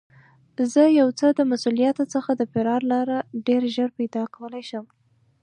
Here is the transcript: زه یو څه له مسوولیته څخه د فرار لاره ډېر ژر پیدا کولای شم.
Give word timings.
زه 0.73 0.83
یو 0.99 1.09
څه 1.19 1.25
له 1.37 1.43
مسوولیته 1.51 2.03
څخه 2.13 2.31
د 2.35 2.41
فرار 2.51 2.81
لاره 2.91 3.17
ډېر 3.47 3.61
ژر 3.75 3.89
پیدا 3.99 4.23
کولای 4.35 4.63
شم. 4.69 4.85